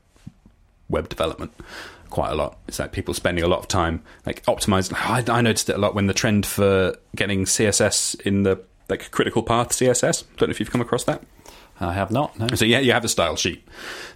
[0.90, 1.52] web development
[2.10, 2.58] quite a lot.
[2.68, 4.94] It's like people spending a lot of time like optimizing.
[4.96, 9.12] I, I, noticed it a lot when the trend for getting CSS in the like
[9.12, 10.24] critical path CSS.
[10.38, 11.22] Don't know if you've come across that.
[11.80, 12.38] I have not.
[12.40, 12.48] No.
[12.56, 13.68] So yeah, you have a style sheet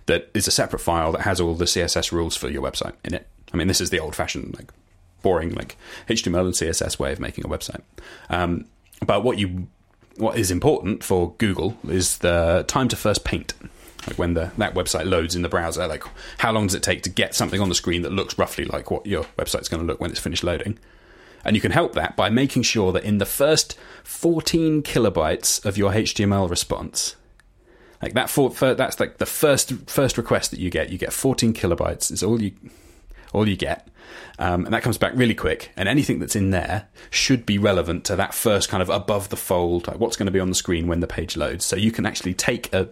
[0.08, 3.14] that is a separate file that has all the CSS rules for your website in
[3.14, 3.28] it.
[3.54, 4.72] I mean, this is the old-fashioned like
[5.22, 7.82] boring like HTML and CSS way of making a website.
[8.30, 8.66] Um,
[9.06, 9.68] but what you
[10.18, 13.54] what is important for Google is the time to first paint
[14.08, 16.04] like when the, that website loads in the browser, like
[16.40, 18.90] how long does it take to get something on the screen that looks roughly like
[18.90, 20.80] what your website's going to look when it's finished loading?
[21.44, 25.78] And you can help that by making sure that in the first 14 kilobytes of
[25.78, 27.16] your HTML response,
[28.02, 30.92] like that, for, for, that's like the first first request that you get.
[30.92, 32.12] You get 14 kilobytes.
[32.12, 32.54] Is all you
[33.32, 33.88] all you get.
[34.40, 35.72] Um, and that comes back really quick.
[35.76, 39.38] And anything that's in there should be relevant to that first kind of above the
[39.38, 41.66] fold, like what's going to be on the screen when the page loads.
[41.66, 42.90] So you can actually take a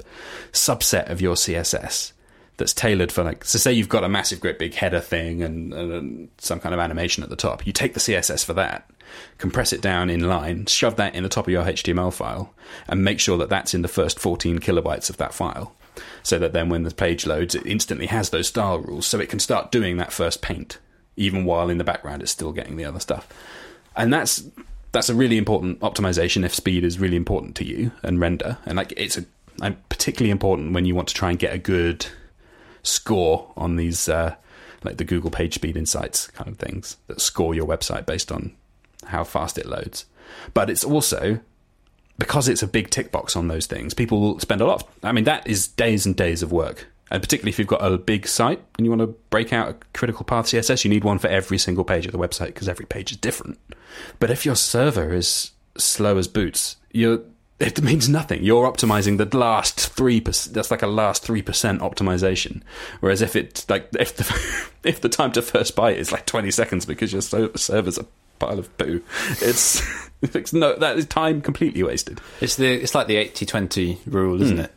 [0.51, 2.13] subset of your CSS
[2.57, 5.73] that's tailored for like, so say you've got a massive, great big header thing and,
[5.73, 7.65] and some kind of animation at the top.
[7.65, 8.89] You take the CSS for that,
[9.37, 12.53] compress it down in line, shove that in the top of your HTML file,
[12.87, 15.73] and make sure that that's in the first 14 kilobytes of that file
[16.23, 19.29] so that then when the page loads, it instantly has those style rules, so it
[19.29, 20.77] can start doing that first paint,
[21.19, 23.27] even while in the background it's still getting the other stuff.
[23.95, 24.43] And that's
[24.91, 28.57] that's a really important optimization if speed is really important to you and render.
[28.65, 29.25] And like it's a
[29.89, 32.07] particularly important when you want to try and get a good
[32.81, 34.35] score on these uh,
[34.83, 38.55] like the Google Page Speed Insights kind of things that score your website based on
[39.05, 40.05] how fast it loads.
[40.53, 41.39] But it's also
[42.17, 44.83] because it's a big tick box on those things, people will spend a lot.
[44.83, 47.83] Of, I mean, that is days and days of work And particularly if you've got
[47.83, 51.03] a big site and you want to break out a critical path CSS, you need
[51.03, 53.59] one for every single page of the website because every page is different.
[54.19, 57.21] But if your server is slow as boots, you're
[57.59, 58.43] it means nothing.
[58.43, 60.55] You're optimizing the last three percent.
[60.55, 62.61] That's like a last three percent optimization.
[63.01, 66.51] Whereas if it like if the if the time to first byte is like twenty
[66.51, 68.05] seconds because your server's a
[68.39, 69.01] pile of poo,
[69.41, 69.81] it's
[70.21, 72.21] it's no that is time completely wasted.
[72.39, 74.63] It's the it's like the 80-20 rule, isn't mm.
[74.63, 74.71] it?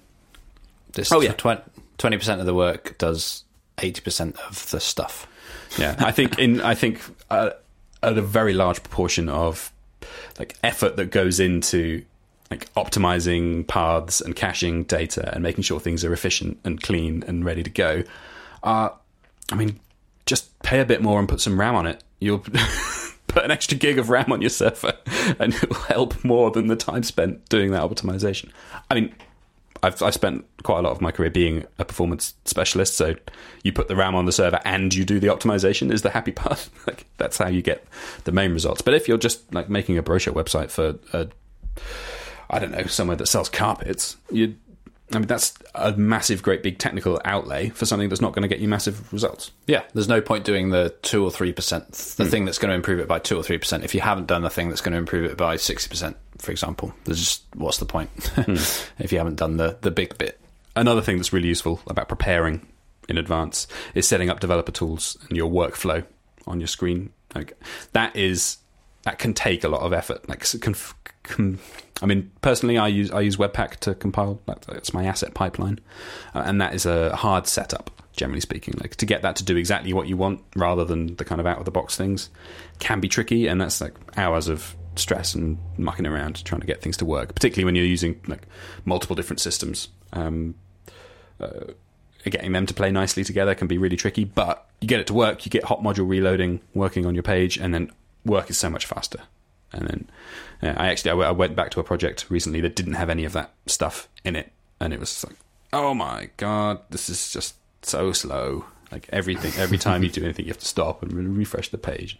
[0.92, 1.34] This oh yeah,
[1.98, 3.44] twenty percent of the work does
[3.78, 5.26] eighty percent of the stuff.
[5.78, 7.00] Yeah, I think in I think
[7.30, 7.50] uh,
[8.02, 9.72] at a very large proportion of
[10.38, 12.04] like effort that goes into
[12.50, 17.44] like optimizing paths and caching data and making sure things are efficient and clean and
[17.44, 18.04] ready to go.
[18.62, 18.90] Uh,
[19.50, 19.80] I mean,
[20.26, 22.02] just pay a bit more and put some RAM on it.
[22.20, 22.38] You'll
[23.26, 24.92] put an extra gig of RAM on your server,
[25.38, 28.50] and it'll help more than the time spent doing that optimization.
[28.90, 29.14] I mean,
[29.82, 32.94] I've I've spent quite a lot of my career being a performance specialist.
[32.94, 33.16] So
[33.64, 36.32] you put the RAM on the server and you do the optimization is the happy
[36.32, 36.70] path.
[36.86, 37.86] like that's how you get
[38.24, 38.82] the main results.
[38.82, 41.28] But if you're just like making a brochure website for a
[42.50, 44.56] I don't know, somewhere that sells carpets, you
[45.14, 48.48] I mean, that's a massive, great big technical outlay for something that's not going to
[48.48, 49.50] get you massive results.
[49.66, 52.30] Yeah, there's no point doing the two or three percent, the mm.
[52.30, 54.42] thing that's going to improve it by two or three percent, if you haven't done
[54.42, 56.94] the thing that's going to improve it by sixty percent, for example.
[57.04, 58.88] There's just what's the point mm.
[58.98, 60.40] if you haven't done the the big bit.
[60.74, 62.66] Another thing that's really useful about preparing
[63.08, 66.04] in advance is setting up developer tools and your workflow
[66.46, 67.12] on your screen.
[67.34, 67.58] Like
[67.92, 68.58] that is
[69.02, 70.28] that can take a lot of effort.
[70.28, 70.74] Like, can,
[71.22, 71.58] can,
[72.00, 74.40] I mean, personally, I use I use Webpack to compile.
[74.46, 75.80] That's my asset pipeline,
[76.34, 77.90] uh, and that is a hard setup.
[78.14, 81.24] Generally speaking, like to get that to do exactly what you want, rather than the
[81.24, 82.30] kind of out of the box things,
[82.78, 86.82] can be tricky, and that's like hours of stress and mucking around trying to get
[86.82, 87.34] things to work.
[87.34, 88.46] Particularly when you're using like
[88.84, 89.88] multiple different systems.
[90.12, 90.54] Um,
[91.40, 91.72] uh,
[92.30, 95.14] getting them to play nicely together can be really tricky, but you get it to
[95.14, 95.44] work.
[95.44, 97.90] You get hot module reloading working on your page, and then
[98.24, 99.20] work is so much faster.
[99.72, 100.10] And then
[100.62, 103.32] yeah, I actually I, went back to a project recently that didn't have any of
[103.32, 105.36] that stuff in it, and it was like,
[105.72, 108.66] oh my god, this is just so slow.
[108.92, 112.18] Like everything, every time you do anything, you have to stop and refresh the page,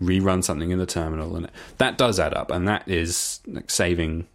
[0.00, 4.28] rerun something in the terminal, and that does add up, and that is like saving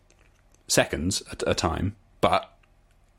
[0.68, 2.54] seconds at a time, but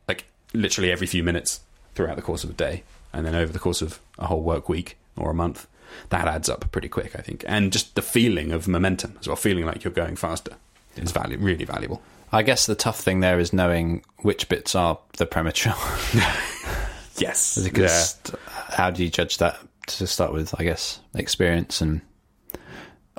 [0.07, 1.61] like literally every few minutes
[1.95, 4.69] throughout the course of a day, and then over the course of a whole work
[4.69, 5.67] week or a month,
[6.11, 7.45] that adds up pretty quick, I think.
[7.49, 10.53] And just the feeling of momentum as well, feeling like you're going faster
[10.97, 12.03] is value, really valuable.
[12.31, 15.75] I guess the tough thing there is knowing which bits are the premature.
[17.21, 17.59] yes.
[17.63, 18.37] Because yeah.
[18.69, 20.55] how do you judge that to start with?
[20.59, 22.01] I guess experience and.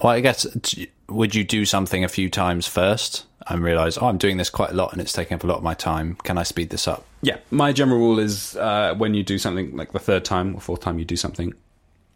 [0.02, 0.48] Well, I guess
[1.10, 4.70] would you do something a few times first and realize, oh, I'm doing this quite
[4.70, 6.16] a lot and it's taking up a lot of my time.
[6.24, 7.06] Can I speed this up?
[7.22, 10.62] Yeah, my general rule is uh, when you do something like the third time or
[10.62, 11.54] fourth time you do something,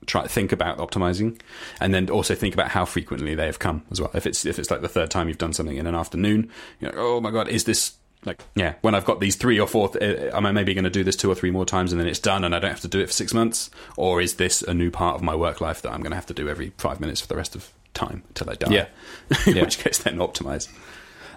[0.05, 1.39] try to think about optimizing
[1.79, 4.59] and then also think about how frequently they have come as well if it's if
[4.59, 7.31] it's like the third time you've done something in an afternoon you know oh my
[7.31, 7.93] god is this
[8.25, 10.89] like yeah when i've got these three or four th- am i maybe going to
[10.89, 12.79] do this two or three more times and then it's done and i don't have
[12.79, 15.61] to do it for six months or is this a new part of my work
[15.61, 17.71] life that i'm going to have to do every five minutes for the rest of
[17.93, 18.87] time until i die yeah
[19.47, 19.61] in yeah.
[19.63, 20.67] which case then optimize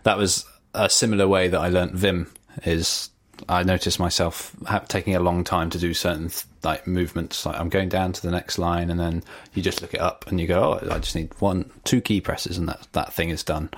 [0.04, 2.32] that was a similar way that i learned vim
[2.64, 3.10] is
[3.48, 4.54] I noticed myself
[4.88, 6.30] taking a long time to do certain
[6.62, 7.44] like movements.
[7.44, 9.22] Like I'm going down to the next line, and then
[9.54, 12.20] you just look it up, and you go, "Oh, I just need one, two key
[12.20, 13.70] presses, and that that thing is done."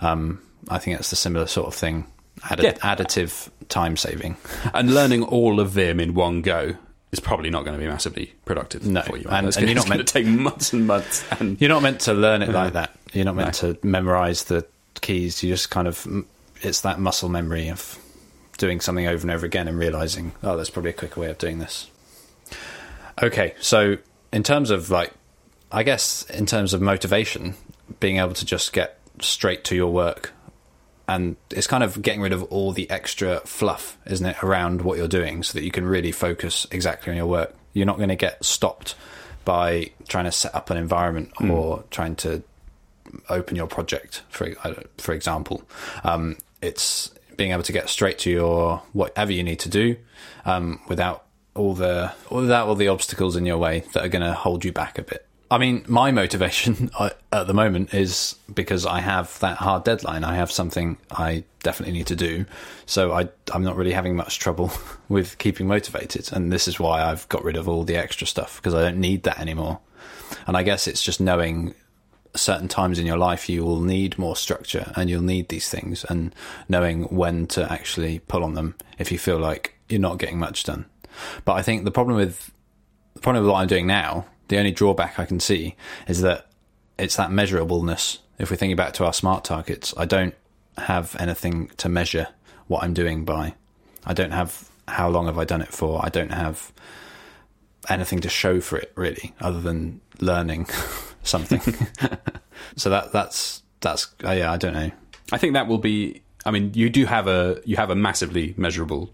[0.00, 2.06] Um, I think that's the similar sort of thing.
[2.42, 2.72] Addi- yeah.
[2.72, 4.36] Additive time saving,
[4.74, 6.76] and learning all of Vim in one go
[7.12, 9.02] is probably not going to be massively productive no.
[9.02, 9.26] for you.
[9.28, 11.24] And, and, you're not meant to take months and months.
[11.40, 12.90] And you're not meant to learn it like that.
[13.12, 13.72] You're not meant no.
[13.72, 14.66] to memorize the
[15.00, 15.42] keys.
[15.42, 16.06] You just kind of
[16.62, 17.98] it's that muscle memory of
[18.58, 21.38] doing something over and over again and realizing, oh, there's probably a quicker way of
[21.38, 21.90] doing this.
[23.22, 23.96] Okay, so
[24.32, 25.12] in terms of like,
[25.70, 27.54] I guess in terms of motivation,
[28.00, 30.32] being able to just get straight to your work
[31.08, 34.98] and it's kind of getting rid of all the extra fluff, isn't it, around what
[34.98, 37.54] you're doing so that you can really focus exactly on your work.
[37.72, 38.94] You're not going to get stopped
[39.44, 41.52] by trying to set up an environment mm.
[41.52, 42.42] or trying to
[43.28, 44.52] open your project, for
[44.98, 45.62] for example.
[46.02, 49.96] Um, it's being able to get straight to your whatever you need to do
[50.44, 54.32] um, without all the without all the obstacles in your way that are going to
[54.32, 55.26] hold you back a bit.
[55.50, 60.24] I mean, my motivation uh, at the moment is because I have that hard deadline.
[60.24, 62.46] I have something I definitely need to do,
[62.84, 64.72] so I, I'm not really having much trouble
[65.08, 66.30] with keeping motivated.
[66.32, 68.98] And this is why I've got rid of all the extra stuff because I don't
[68.98, 69.80] need that anymore.
[70.46, 71.74] And I guess it's just knowing
[72.34, 76.04] certain times in your life you will need more structure and you'll need these things
[76.04, 76.34] and
[76.68, 80.64] knowing when to actually pull on them if you feel like you're not getting much
[80.64, 80.84] done.
[81.44, 82.52] But I think the problem with
[83.14, 85.74] the problem with what I'm doing now, the only drawback I can see
[86.06, 86.46] is that
[86.98, 88.18] it's that measurableness.
[88.38, 90.34] If we're thinking back to our smart targets, I don't
[90.78, 92.28] have anything to measure
[92.66, 93.54] what I'm doing by.
[94.04, 96.04] I don't have how long have I done it for.
[96.04, 96.72] I don't have
[97.88, 100.66] anything to show for it really, other than learning
[101.22, 101.60] something.
[102.76, 104.52] so that that's that's uh, yeah.
[104.52, 104.90] I don't know.
[105.32, 106.22] I think that will be.
[106.44, 109.12] I mean, you do have a you have a massively measurable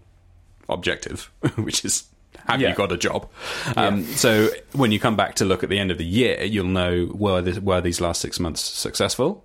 [0.69, 2.05] objective, which is
[2.47, 2.69] have Yeah.
[2.69, 3.29] you got a job?
[3.75, 6.65] Um, So when you come back to look at the end of the year, you'll
[6.67, 9.43] know were this, were these last six months successful,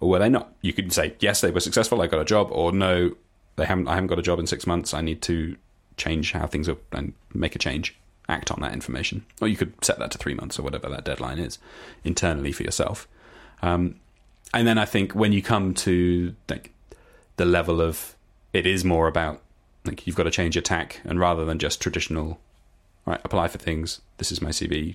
[0.00, 0.52] or were they not?
[0.62, 2.00] You could say yes, they were successful.
[2.02, 3.12] I got a job, or no,
[3.56, 3.88] they haven't.
[3.88, 4.92] I haven't got a job in six months.
[4.94, 5.56] I need to
[5.96, 7.96] change how things are and make a change.
[8.30, 11.02] Act on that information, or you could set that to three months or whatever that
[11.02, 11.58] deadline is
[12.04, 13.08] internally for yourself.
[13.62, 13.94] Um,
[14.52, 16.70] and then I think when you come to like
[17.36, 18.16] the level of
[18.52, 19.40] it is more about
[19.88, 22.38] like you've got to change your tack and rather than just traditional
[23.06, 24.94] right apply for things this is my cv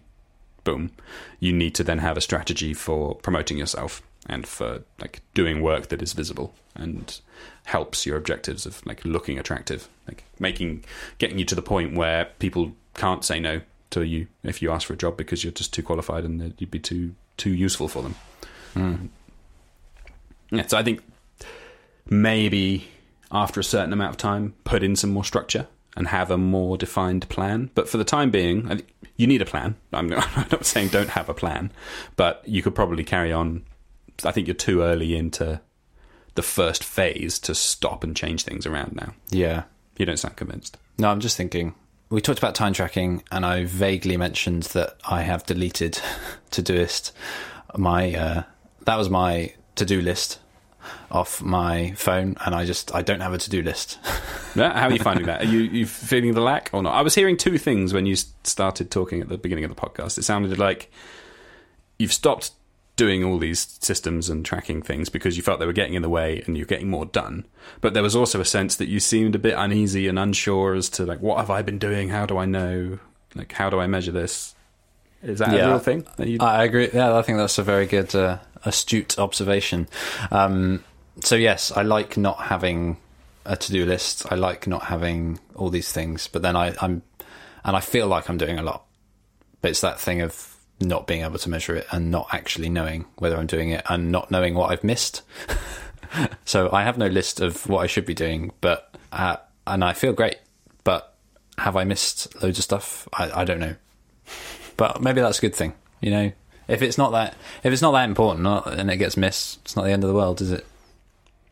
[0.64, 0.92] boom
[1.40, 5.90] you need to then have a strategy for promoting yourself and for like doing work
[5.90, 7.20] that is visible and
[7.66, 10.84] helps your objectives of like looking attractive like making
[11.18, 14.88] getting you to the point where people can't say no to you if you ask
[14.88, 18.04] for a job because you're just too qualified and you'd be too too useful for
[18.04, 18.16] them.
[18.74, 18.96] Hmm.
[20.52, 21.02] Yeah, so I think
[22.10, 22.88] maybe
[23.32, 26.78] after a certain amount of time, put in some more structure and have a more
[26.78, 27.70] defined plan.
[27.76, 28.82] But for the time being,
[29.16, 29.76] you need a plan.
[29.92, 31.72] I'm not, I'm not saying don't have a plan,
[32.16, 33.64] but you could probably carry on.
[34.24, 35.62] I think you're too early into
[36.36, 39.14] the first phase to stop and change things around now.
[39.30, 39.64] Yeah.
[39.98, 40.78] You don't sound convinced.
[40.98, 41.76] No, I'm just thinking.
[42.10, 46.00] We talked about time tracking, and I vaguely mentioned that I have deleted
[46.52, 47.12] Todoist.
[47.76, 48.44] My uh,
[48.86, 50.40] that was my to do list
[51.12, 54.00] off my phone, and I just I don't have a to do list.
[54.56, 55.42] Yeah, how are you finding that?
[55.42, 56.94] Are you, you feeling the lack or not?
[56.94, 60.20] I was hearing two things when you started talking at the beginning of the podcast.
[60.20, 60.92] It sounded like
[61.98, 62.52] you've stopped
[62.96, 66.10] doing all these systems and tracking things because you felt they were getting in the
[66.10, 67.46] way and you're getting more done.
[67.82, 70.90] But there was also a sense that you seemed a bit uneasy and unsure as
[70.90, 72.10] to like what have I been doing?
[72.10, 73.00] How do I know?
[73.34, 74.53] Like how do I measure this?
[75.24, 75.66] Is that Yeah.
[75.66, 76.06] a real thing?
[76.18, 76.90] You, I agree.
[76.94, 79.88] Yeah, I think that's a very good, uh, astute observation.
[80.32, 80.84] Um,
[81.22, 82.98] so yes, I like not having
[83.46, 84.26] a to-do list.
[84.32, 86.28] I like not having all these things.
[86.28, 87.02] But then I, I'm,
[87.64, 88.84] and I feel like I'm doing a lot.
[89.62, 93.06] But it's that thing of not being able to measure it and not actually knowing
[93.18, 95.22] whether I'm doing it and not knowing what I've missed.
[96.46, 99.94] so I have no list of what I should be doing, but uh, and I
[99.94, 100.38] feel great.
[100.84, 101.14] But
[101.58, 103.08] have I missed loads of stuff?
[103.14, 103.76] I, I don't know
[104.78, 105.74] but maybe that's a good thing.
[106.02, 106.32] You know,
[106.68, 109.76] if it's not that if it's not that important not, and it gets missed, it's
[109.76, 110.66] not the end of the world, is it?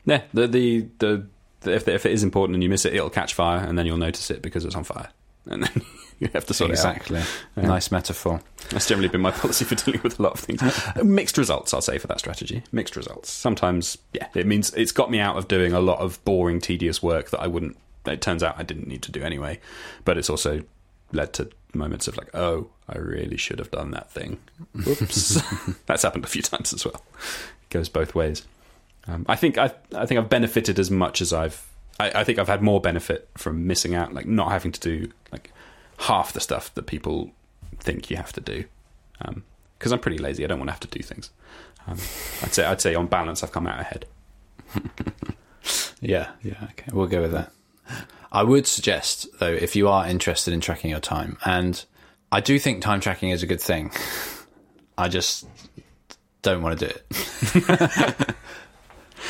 [0.05, 1.27] yeah, the, the the
[1.61, 3.85] the if if it is important and you miss it, it'll catch fire and then
[3.85, 5.09] you'll notice it because it's on fire,
[5.45, 5.85] and then
[6.19, 6.97] you have to sort it out.
[6.97, 7.21] exactly.
[7.55, 8.41] Nice metaphor.
[8.69, 10.61] That's generally been my policy for dealing with a lot of things.
[11.03, 12.63] Mixed results, I'll say, for that strategy.
[12.71, 13.29] Mixed results.
[13.29, 17.03] Sometimes, yeah, it means it's got me out of doing a lot of boring, tedious
[17.03, 17.77] work that I wouldn't.
[18.05, 19.59] It turns out I didn't need to do anyway,
[20.05, 20.63] but it's also
[21.13, 24.39] led to moments of like, oh, I really should have done that thing.
[24.85, 25.41] Whoops,
[25.85, 27.03] that's happened a few times as well.
[27.63, 28.45] It goes both ways.
[29.07, 31.67] Um, I think I, I think I've benefited as much as I've.
[31.99, 35.11] I, I think I've had more benefit from missing out, like not having to do
[35.31, 35.51] like
[35.99, 37.31] half the stuff that people
[37.79, 38.65] think you have to do.
[39.77, 41.29] Because I'm pretty lazy, I don't want to have to do things.
[41.87, 41.97] Um,
[42.43, 44.05] I'd say I'd say on balance, I've come out ahead.
[46.01, 46.67] Yeah, yeah.
[46.71, 47.51] Okay, we'll go with that.
[48.31, 51.83] I would suggest though, if you are interested in tracking your time, and
[52.31, 53.91] I do think time tracking is a good thing.
[54.97, 55.47] I just
[56.41, 58.35] don't want to do it.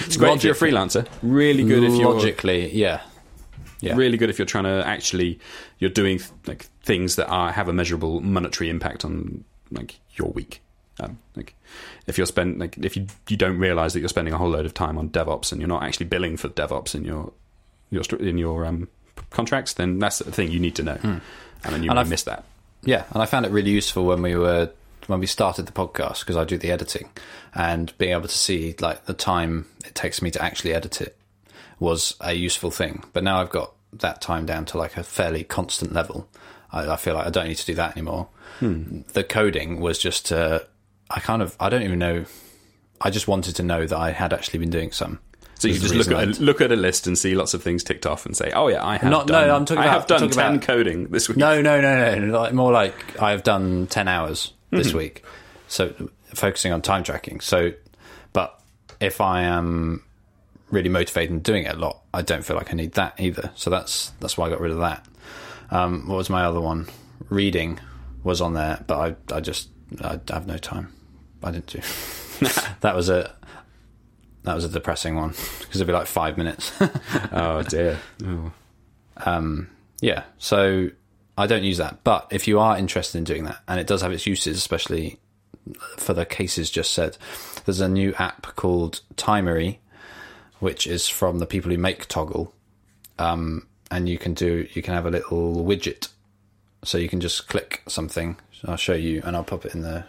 [0.05, 1.07] It's great if you're a freelancer.
[1.21, 3.01] Really good if you're logically, yeah,
[3.81, 3.95] yeah.
[3.95, 5.39] really good if you're trying to actually
[5.79, 10.61] you're doing like things that are have a measurable monetary impact on like your week.
[10.99, 11.55] Um, like
[12.07, 14.65] if you're spend like if you you don't realize that you're spending a whole load
[14.65, 17.33] of time on DevOps and you're not actually billing for DevOps in your
[17.91, 18.87] your in your um,
[19.29, 21.21] contracts, then that's the thing you need to know, and
[21.63, 22.43] then you And miss that.
[22.83, 24.71] Yeah, and I found it really useful when we were
[25.07, 27.09] when we started the podcast because I do the editing
[27.53, 31.17] and being able to see like the time it takes me to actually edit it
[31.79, 33.03] was a useful thing.
[33.13, 36.29] But now I've got that time down to like a fairly constant level.
[36.71, 38.29] I, I feel like I don't need to do that anymore.
[38.61, 40.59] The coding was just uh,
[41.09, 42.25] I kind of I don't even know.
[43.01, 45.19] I just wanted to know that I had actually been doing some.
[45.61, 47.35] So you Was can the just look at a, look at a list and see
[47.35, 49.49] lots of things ticked off and say, "Oh yeah, I have Not- no, done.
[49.51, 52.15] I'm talking I about- have done talking ten about- coding this week." No, no, no,
[52.17, 52.39] no.
[52.39, 55.23] Like, more like I've done 10 hours this week.
[55.67, 55.93] So
[56.33, 57.41] focusing on time tracking.
[57.41, 57.73] So,
[58.33, 58.59] but
[58.99, 60.03] if I am
[60.71, 63.51] really motivated and doing it a lot, I don't feel like I need that either.
[63.53, 65.05] So that's, that's why I got rid of that.
[65.69, 66.87] Um, what was my other one?
[67.29, 67.79] Reading
[68.23, 68.97] was on there, but
[69.31, 69.69] I I just
[70.03, 70.91] I have no time.
[71.43, 71.81] I didn't do.
[72.81, 73.35] that was a
[74.43, 75.29] that was a depressing one
[75.59, 76.71] because it'd be like five minutes.
[77.33, 77.99] Oh dear.
[79.17, 79.69] Um,
[80.01, 80.89] yeah, so
[81.37, 82.03] I don't use that.
[82.03, 85.19] But if you are interested in doing that, and it does have its uses, especially
[85.97, 87.17] for the cases just said,
[87.65, 89.77] there's a new app called Timery,
[90.59, 92.51] which is from the people who make Toggl,
[93.19, 96.09] um, and you can do you can have a little widget,
[96.83, 98.37] so you can just click something.
[98.65, 100.05] I'll show you, and I'll pop it in the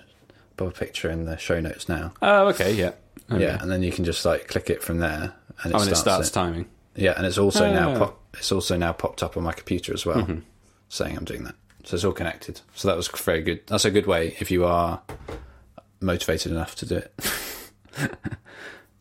[0.57, 2.13] pop a picture in the show notes now.
[2.21, 2.73] Oh, okay.
[2.73, 2.93] Yeah.
[3.33, 3.45] Okay.
[3.45, 5.83] Yeah, and then you can just like click it from there, and it Oh, and
[5.85, 6.33] starts, it starts it.
[6.33, 6.67] timing.
[6.95, 7.73] Yeah, and it's also Oh.
[7.73, 10.27] now pop, it's also now popped up on my computer as well,
[10.89, 11.55] saying I'm doing that.
[11.85, 12.61] So it's all connected.
[12.75, 13.67] So that was very good.
[13.67, 15.01] That's a good way if you are
[16.01, 17.13] motivated enough to do it.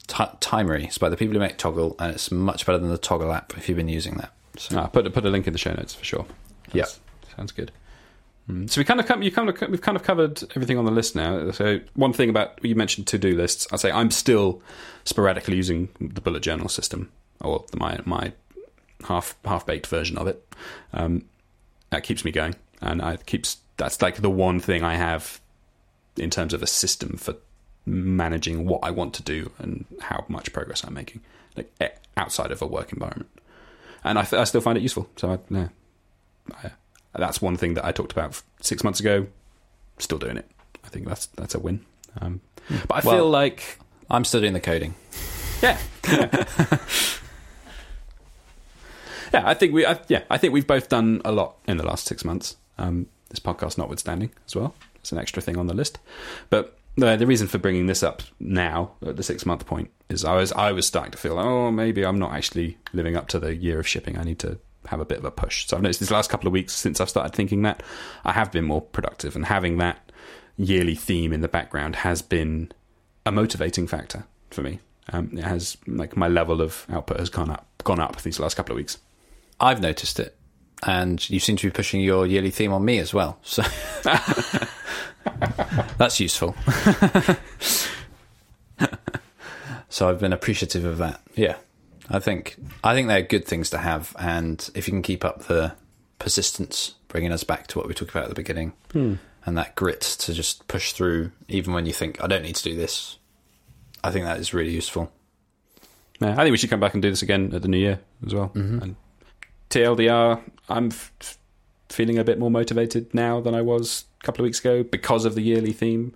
[0.08, 0.86] Ti Timery.
[0.86, 3.54] It's by the people who make Toggl, and it's much better than the Toggl app
[3.58, 4.32] if you've been using that.
[4.58, 6.26] So Ah, put put a link in the show notes for sure.
[6.74, 6.86] Yeah.
[7.38, 7.72] Sounds good.
[8.52, 10.86] Mm, So we kind of come, you kind of we've kind of covered everything on
[10.86, 11.52] the list now.
[11.52, 14.62] So one thing about you mentioned to do lists, I say I'm still
[15.04, 18.34] sporadically using the bullet journal system or the, my my
[19.08, 20.54] half half baked version of it.
[20.94, 21.26] Um,
[21.90, 25.40] that keeps me going, and I keeps that's like the one thing I have
[26.18, 27.36] in terms of a system for
[27.86, 31.22] managing what I want to do and how much progress I'm making,
[31.56, 33.30] like eh, outside of a work environment.
[34.04, 35.10] And I, I still find it useful.
[35.16, 35.70] So I, no,
[36.64, 36.72] I,
[37.16, 39.28] that's one thing that I talked about six months ago.
[39.98, 40.50] Still doing it.
[40.84, 41.86] I think that's that's a win.
[42.22, 42.42] Um,
[42.88, 44.96] but I Well- feel like I'm still doing the coding.
[45.62, 45.78] yeah.
[46.10, 46.46] Yeah.
[49.34, 49.86] Yeah, I think we.
[49.86, 52.58] I, yeah, I think we've both done a lot in the last six months.
[52.78, 54.76] Um, this podcast notwithstanding, as well.
[54.96, 56.00] It's an extra thing on the list.
[56.50, 60.26] But the the reason for bringing this up now at the six month point is
[60.26, 63.40] I was I was starting to feel oh maybe I'm not actually living up to
[63.40, 64.18] the year of shipping.
[64.18, 65.68] I need to have a bit of a push.
[65.68, 67.84] So I've noticed these last couple of weeks since I've started thinking that
[68.24, 70.12] I have been more productive, and having that
[70.58, 72.72] yearly theme in the background has been
[73.26, 74.80] a motivating factor for me.
[75.12, 78.56] Um, it has like my level of output has gone up gone up these last
[78.56, 78.98] couple of weeks.
[79.60, 80.36] I've noticed it,
[80.84, 83.40] and you seem to be pushing your yearly theme on me as well.
[83.44, 83.64] So
[85.98, 86.56] that's useful.
[89.90, 91.22] so I've been appreciative of that.
[91.36, 91.56] Yeah,
[92.12, 95.44] I think I think they're good things to have, and if you can keep up
[95.46, 95.74] the
[96.20, 99.16] persistence, bringing us back to what we talked about at the beginning, hmm.
[99.46, 102.64] and that grit to just push through, even when you think I don't need to
[102.64, 103.18] do this.
[104.04, 105.12] I think that is really useful.
[106.20, 108.00] Yeah, I think we should come back and do this again at the new year
[108.26, 108.50] as well.
[108.50, 108.82] Mm-hmm.
[108.82, 108.96] And
[109.70, 111.38] TLDR, I'm f-
[111.90, 115.24] feeling a bit more motivated now than I was a couple of weeks ago because
[115.26, 116.14] of the yearly theme.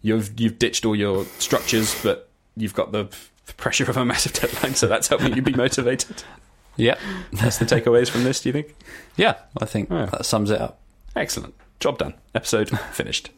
[0.00, 3.08] You've you've ditched all your structures, but you've got the
[3.48, 6.22] f- pressure of a massive deadline, so that's helping you be motivated.
[6.76, 6.96] Yeah,
[7.32, 8.40] That's the takeaways from this.
[8.40, 8.74] Do you think?
[9.16, 10.06] yeah, I think Yeah.
[10.06, 10.80] that sums it up.
[11.14, 12.14] Excellent, job done.
[12.34, 13.30] Episode finished.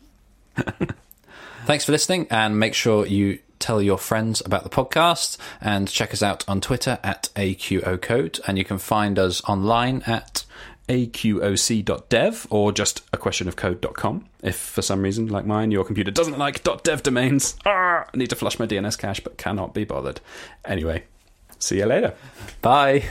[1.67, 6.15] Thanks for listening, and make sure you tell your friends about the podcast and check
[6.15, 8.41] us out on Twitter at AQO Code.
[8.47, 10.46] And you can find us online at
[10.89, 16.11] aqoc.dev or just a question of code.com if for some reason like mine your computer
[16.11, 19.85] doesn't like .dev domains ah, I need to flush my DNS cache but cannot be
[19.85, 20.21] bothered.
[20.65, 21.05] Anyway
[21.59, 22.15] see you later.
[22.63, 23.05] Bye.